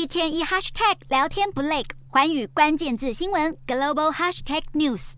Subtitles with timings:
[0.00, 5.12] 一天一 hashtag 聊天不累，环宇关键字新闻 global hashtag news。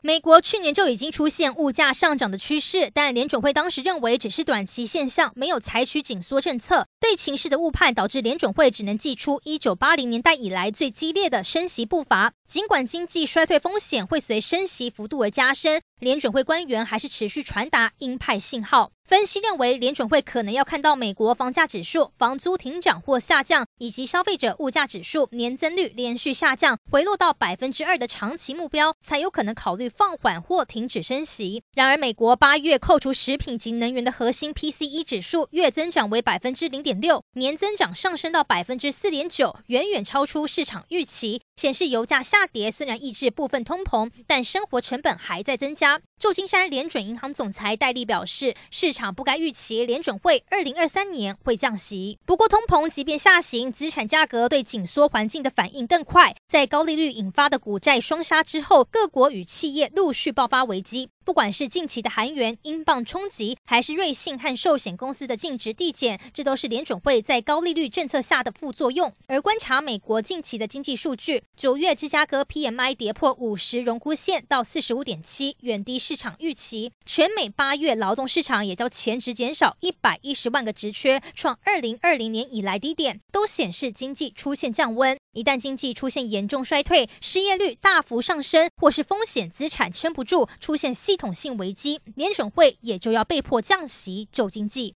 [0.00, 6.86] 美国去年就已经出现物价上涨的趋势，但联准会当时认为只是短期现象，没有采取紧缩政策。
[6.98, 12.32] 对情势的误判导致联准会只能祭出1980年代以来最激烈的升息步伐。
[12.52, 18.92] 尽管经济衰退风险会随升息幅度而加深，联准会官员还是持续传达鹰派信号。
[19.08, 31.62] 分析认为，联准会可能要看到美国房价指数、房租停涨或下降，以及消费者物价指数年增率连续下降，回落到百分之二的长期目标，才有可能考虑放缓或停止升息。
[31.74, 46.00] 然而，美国八月扣除食品及能源的核心 PCE 指数月增长为百分之零点六，年增长上升到百分之四点九，远远超出市场预期，显示油价下跌虽然抑制部分通膨，但生活成本还在增加。
[46.22, 52.16] 旧金山联准银行总裁戴利表示，市场不该预期联准会二零二三年会降息。
[52.24, 56.36] 不过，通膨即便下行，资产价格对紧缩环境的反应更快。
[56.48, 61.10] 在高利率引发的股债双杀之后，各国与企业陆续爆发危机。
[61.24, 69.12] 不管是近期的韩元、英镑冲击，还是瑞信和寿险公司的净值递减，这都是联准会在高利率政策下的副作用。
[69.28, 76.92] 而观察美国近期的经济数据，九月芝加哥 PMI 跌破五十荣枯线，到四十五点七，远低市场预期。
[77.06, 85.16] 全美八月劳动市场也较前值减少一百一十万个职缺，创二零二零年以来低点，都显示经济出现降温。
[85.32, 94.90] 一旦经济出现严重衰退，失业率大幅上升，或是风险资产撑不住，出现系统性危机，联准会也就要被迫降息救经济。